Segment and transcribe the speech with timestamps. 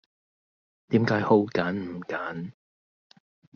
[0.87, 2.53] 點解好揀唔揀